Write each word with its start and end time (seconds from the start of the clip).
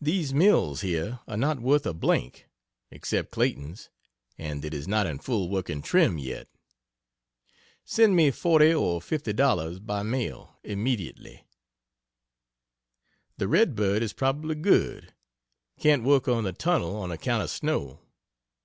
These 0.00 0.34
mills 0.34 0.80
here 0.80 1.20
are 1.28 1.36
not 1.36 1.60
worth 1.60 1.86
a 1.86 1.94
d 1.94 2.10
n 2.10 2.32
except 2.90 3.30
Clayton's 3.30 3.88
and 4.36 4.64
it 4.64 4.74
is 4.74 4.88
not 4.88 5.06
in 5.06 5.20
full 5.20 5.48
working 5.48 5.80
trim 5.80 6.18
yet. 6.18 6.48
Send 7.84 8.16
me 8.16 8.32
$40 8.32 8.76
or 8.80 9.00
$50 9.00 9.86
by 9.86 10.02
mail 10.02 10.58
immediately. 10.64 11.46
The 13.36 13.46
Red 13.46 13.76
Bird 13.76 14.02
is 14.02 14.12
probably 14.12 14.56
good 14.56 15.14
can't 15.78 16.02
work 16.02 16.26
on 16.26 16.42
the 16.42 16.52
tunnel 16.52 16.96
on 16.96 17.12
account 17.12 17.44
of 17.44 17.48
snow. 17.48 18.00